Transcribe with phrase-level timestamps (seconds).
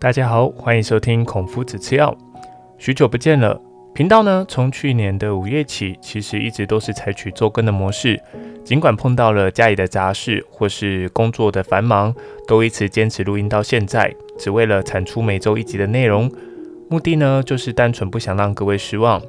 [0.00, 2.16] 大家好，欢迎收听孔夫子吃药。
[2.78, 3.60] 许久不见了，
[3.92, 8.18] 频道呢从去年的五月起，其实一直都是采取周更的模式。
[8.64, 12.14] 尽管碰到了家里的杂事或是工作的繁忙，
[12.48, 16.32] 都一直坚持录音到现在，只为了产出每周一集的内容。
[16.88, 19.20] 目的呢就是单纯不想让各位失望。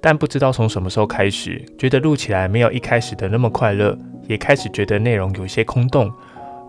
[0.00, 3.98] 但不知道从什么时候开始，觉得录起来没有一开始的那么快乐，
[4.28, 6.08] 也开始觉得内容有些空洞。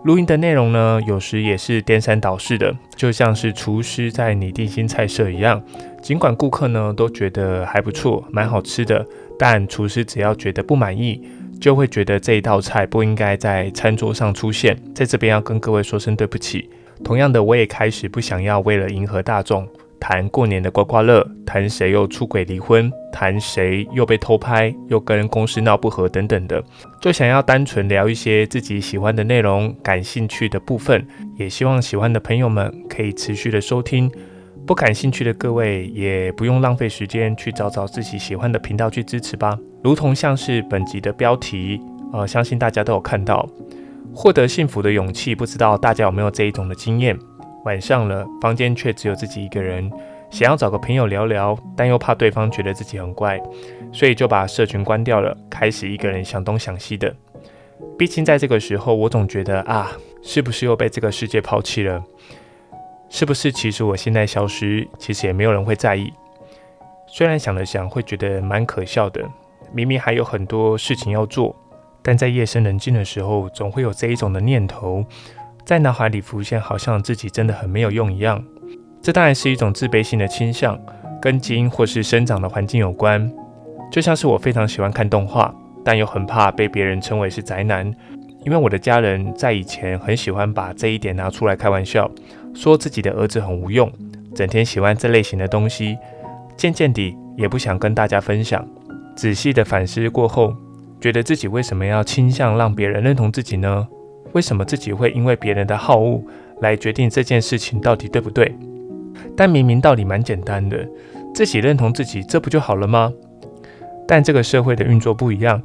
[0.08, 5.62] 录音的内容呢，有时也是颠三倒四的，就像是厨师在拟定新菜色一样。
[6.00, 9.06] 尽管顾客呢都觉得还不错，蛮好吃的，
[9.38, 11.22] 但厨师只要觉得不满意，
[11.60, 14.74] 就会觉得这一道菜不应该在餐桌上出现。
[14.94, 16.70] 在这边要跟各位说声对不起。
[17.04, 19.68] 同样的，我也开始不想要为了迎合大众。
[20.00, 26.62] 谈过年的刮刮乐，谈谁又出轨离婚，谈谁又被偷拍，又跟公司闹不和等等的，
[27.00, 34.10] 就想要单纯聊一些自己喜欢的内容、感兴趣的部分，也希望喜欢的朋友们可以持续的收听。
[34.66, 39.58] 不感兴趣的各位也不用浪费时间去找找自己喜欢的频道去支持吧。
[39.82, 41.80] 如同像是本集的标题，
[42.12, 43.48] 呃，相信大家都有看到，
[44.14, 47.18] 获得幸福的勇气，不知道大家有没有这一种的经验？
[47.68, 49.92] 晚上了，房间却只有自己一个人，
[50.30, 53.38] 想要找个朋友聊聊，但又怕对方觉得自己很怪，
[53.92, 57.14] 所以就把社群关掉了，开始一个人想东想西的。
[57.98, 62.02] 毕竟在这个时候，我总觉得啊，是不是又被这个世界抛弃了？
[63.10, 66.10] 是不是其实我现在消失，其实也没有人会在意？
[67.06, 69.22] 虽然想了想，会觉得蛮可笑的。
[69.74, 71.54] 明明还有很多事情要做，
[72.02, 75.04] 但在夜深人静的时候，总会有这一种的念头。
[75.68, 78.42] 在脑海里浮现，好像自己真的很没有用一样。
[79.02, 80.80] 这当然是一种自卑性的倾向，
[81.20, 83.30] 跟基因或是生长的环境有关。
[83.92, 87.84] 就像是我非常喜欢看动画，但又很怕被别人称为是宅男，
[88.46, 92.10] 因为我的家人在以前很喜欢把这一点拿出来开玩笑，
[92.54, 93.92] 说自己的儿子很无用，
[94.34, 95.98] 整天喜欢这类型的东西。
[96.56, 98.66] 渐渐地，也不想跟大家分享。
[99.14, 100.56] 仔细的反思过后，
[100.98, 103.86] 觉得自己为什么要倾向让别人认同自己呢？
[104.32, 106.22] 为什么自己会因为别人的好恶
[106.60, 108.54] 来决定这件事情到底对不对？
[109.36, 110.86] 但明明道理蛮简单的，
[111.34, 113.12] 自己认同自己，这不就好了吗？
[114.06, 115.62] 但这个社会的运作不一样，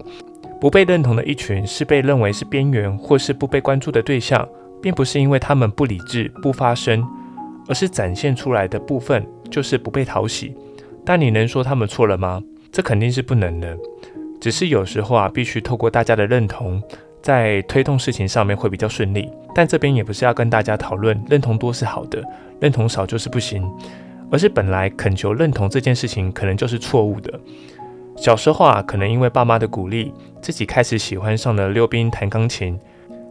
[0.59, 4.47] 不被认同的一群是被认为是边缘或是不被关注的对象，
[4.81, 7.03] 并不是因为他们不理智不发声，
[7.67, 10.55] 而是展现出来的部分就是不被讨喜。
[11.05, 12.41] 但你能说他们错了吗？
[12.71, 13.77] 这肯定是不能的。
[14.41, 16.81] 只是有时候啊，必须透过大家的认同。
[17.23, 22.21] 在推动事情上面会比较顺利，但这边也不是要跟大家讨论认同多是好的，
[22.59, 23.65] 认同少就是不行，
[24.29, 27.39] 而是本来恳求认同这件事情可能就是错误的。
[28.17, 32.77] 小时候啊，可能因为爸妈的鼓励，自己开始喜欢上了溜冰、弹钢琴，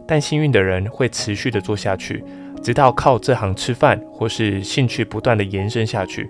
[0.07, 2.23] 但幸运的人会持续的做下去，
[2.63, 6.27] 直到靠这行吃饭，或是兴趣不断的延伸下去。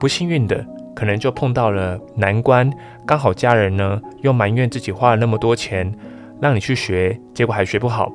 [0.00, 0.66] 不幸运的，
[0.96, 2.68] 可能就碰到了难关，
[3.06, 5.94] 刚好家人呢又埋怨自己花了那么多钱。
[6.42, 8.12] 让你去学，结果还学不好，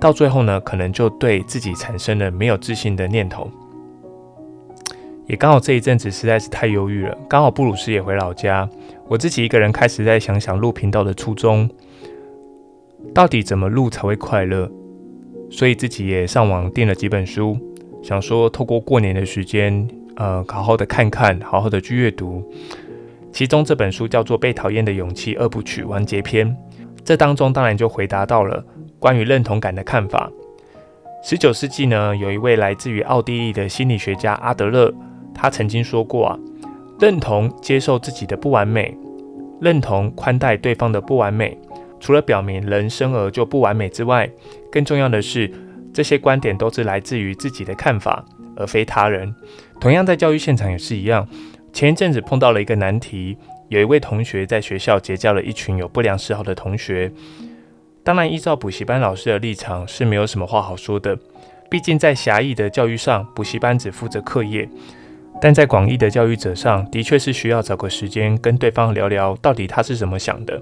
[0.00, 3.48] 到最后呢，可能就对自己产生了没有自信的念头。
[5.28, 8.68] 也刚好这一阵子实在是太忧郁了，刚好布鲁斯也回老家，
[9.06, 11.70] 我自己一个人开始在想想录频道的初衷，
[13.14, 14.68] 到底怎么录才会快乐？
[15.48, 17.56] 所以自己也上网订了几本书，
[18.02, 22.42] 想说透过过年的时间，呃，好好的看看，好好的去阅读。
[23.32, 26.56] 其中这本书叫做《被讨厌的勇气》二部曲完结篇。
[27.10, 28.64] 这当中当然就回答到了
[29.00, 30.30] 关于认同感的看法。
[31.24, 34.94] 十九世纪呢，有一位来自于奥地利的心理学家阿德勒，
[35.34, 36.38] 他曾经说过啊，
[37.00, 38.96] 认同接受自己的不完美，
[39.60, 41.58] 认同宽待对方的不完美，
[41.98, 44.30] 除了表明人生而就不完美之外，
[44.70, 45.50] 更重要的是，
[45.92, 49.34] 这些观点都是来自于自己的看法，而非他人。
[49.80, 51.26] 同样在教育现场也是一样，
[51.72, 53.36] 前一阵子碰到了一个难题。
[53.70, 57.10] 有一位同学在学校结交了一群有不良嗜好的同学。
[58.02, 61.16] 当然，依照补习班老师的立场是没有什么话好说的。
[61.70, 64.66] 毕竟在狭义的教育上，补习班只负责课业；
[65.40, 70.60] 但在广义的教育者上，的确是需要找个时间跟对方聊聊，到底他是怎么想的。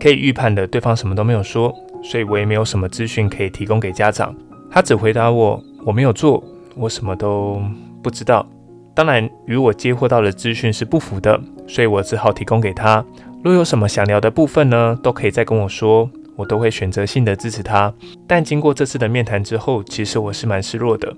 [0.00, 1.72] 可以预判的，对方什么都没有说，
[2.02, 4.34] 所以我也没有什么资讯可以提供给家长。
[4.72, 6.42] 他只回答我：“我没有做，
[6.74, 7.62] 我什么都
[8.02, 8.44] 不知道。”
[8.92, 13.04] 当然，与我接获到的资讯是不符的，所以我只好提供给他。
[13.44, 17.94] 若有什么想聊的部分呢，都可以再跟我说，我都会选择性的支持他。
[18.26, 21.14] 但经过这次的面谈之后，其实我是蛮失落的。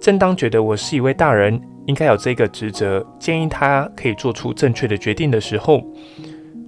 [0.00, 5.82] 正当觉得我是一位大人，应该有这个职责，建议他可以做出正确的决定的时候，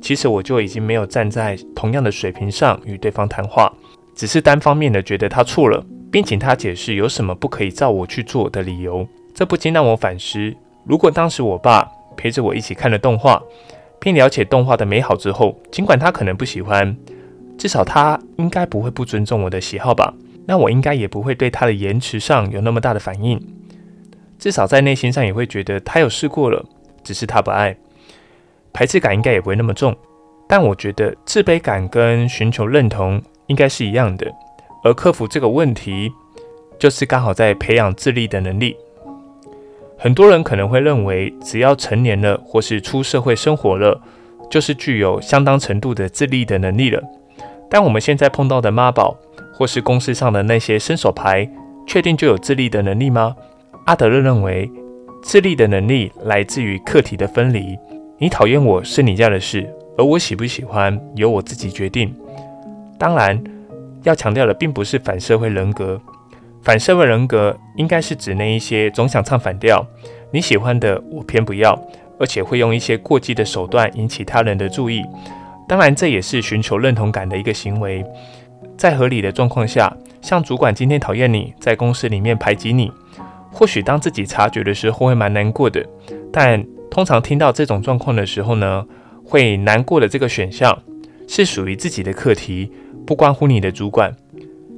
[0.03, 3.73] 其实我就已经没有站在同样的水平上与对方谈话，
[4.17, 9.07] 只是单方面的觉得他错了，并请他解释有什么不可以照我去做的理由。
[9.33, 10.55] 这不禁让我反思：
[10.85, 11.87] 如果当时我爸
[12.17, 13.43] 陪着我一起看了动画，
[14.01, 16.97] 并了解动画的美好之后，尽管他可能不喜欢，
[17.59, 20.15] 至少他应该不会不尊重我的喜好吧？
[20.47, 23.41] 那我应该也不会对他的言辞上有那么大的反应，
[24.39, 26.65] 至少在内心上也会觉得他有试过了，
[27.03, 27.77] 只是他不爱，
[28.73, 29.97] 排斥感应该也不会那么重。
[30.49, 34.33] 但我觉得自卑感跟寻求认同应该是一样的，
[34.85, 36.13] 而克服这个问题，
[36.79, 38.77] 就是刚好在培养自立的能力。
[40.07, 44.01] 很多人可能会认为，只要成年了或是出社会生活了，
[44.49, 47.03] 就是具有相当程度的自立的能力了。
[47.69, 49.17] 但我们现在碰到的妈宝，
[49.53, 51.51] 或是公司上的那些伸手牌，
[51.89, 53.35] 确定就有自立的能力吗？
[53.87, 54.71] 阿德勒认为，
[55.25, 57.77] 自立的能力来自于客体的分离。
[58.17, 59.69] 你讨厌我是你家的事。
[59.99, 62.15] 而我喜不喜欢由我自己决定。
[62.97, 63.43] 当然，
[64.05, 66.01] 要强调的并不是反社会人格。
[66.67, 69.87] 反社会人格应该是指那一些总想唱反调，
[70.33, 71.81] 你喜欢的我偏不要，
[72.19, 75.05] 而且会用一些过激的手段引起他人的注意。
[75.69, 78.05] 当然，这也是寻求认同感的一个行为。
[78.77, 82.91] 在合理的状况下，像主管今天讨厌你，在公司里面排挤你，
[83.53, 85.87] 或许当自己察觉的时候会蛮难过的。
[86.33, 88.85] 但通常听到这种状况的时候呢？
[89.25, 90.77] 会难过的这个选项
[91.29, 92.73] 是属于自己的课题，
[93.07, 94.13] 不关乎你的主管。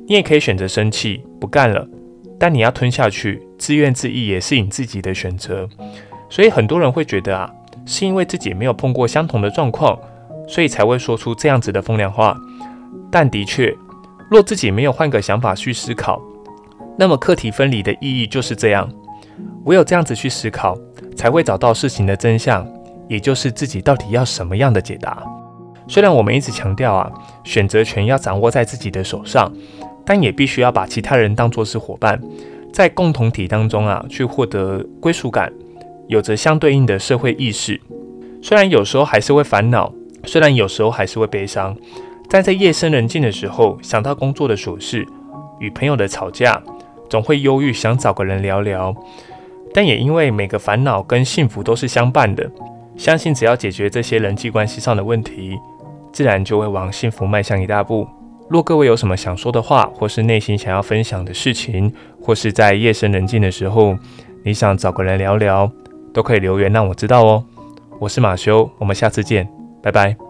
[0.07, 1.87] 你也可以选择生气不干了，
[2.39, 5.69] 但你要吞下去，自怨自艾也是你自己的选择。
[6.31, 7.51] 所以很多人会觉得啊，
[7.87, 9.99] 是因为自己没有碰过相同的状况，
[10.47, 12.37] 所以才会说出这样子的风凉话。
[13.11, 13.75] 但的确，
[14.31, 16.21] 若自己没有换个想法去思考，
[16.99, 18.89] 那么课题分离的意义就是这样。
[19.65, 20.77] 唯有这样子去思考，
[21.17, 22.67] 才会找到事情的真相。
[23.09, 25.23] 也就是自己到底要什么样的解答？
[25.87, 27.11] 虽然我们一直强调啊，
[27.43, 29.51] 选择权要掌握在自己的手上，
[30.09, 32.19] 但也必须要把其他人当作是伙伴，
[32.73, 35.53] 在共同体当中啊，去获得归属感，
[36.07, 37.79] 有着相对应的社会意识。
[38.41, 39.93] 虽然有时候还是会烦恼，
[40.25, 41.77] 虽然有时候还是会悲伤，
[42.31, 45.07] 但在夜深人静的时候，想到工作的琐事，
[45.59, 46.63] 与朋友的吵架，
[47.11, 48.97] 总会忧郁，想找个人聊聊。
[49.75, 52.51] 但也因为每个烦恼跟幸福都是相伴的。
[52.97, 55.55] 相信只要解决这些人际关系上的问题，
[56.15, 58.09] 自然就会往幸福迈向一大步。
[58.49, 63.97] 若各位有什么想说的话，或是内心想要分享的事情，或是在夜深人静的时候，
[64.43, 65.71] 你想找个人聊聊，
[66.13, 67.45] 都可以留言让我知道哦。
[67.99, 69.49] 我是马修，我们下次见，
[69.83, 70.28] 拜拜。